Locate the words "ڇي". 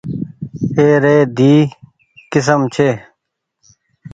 2.73-2.89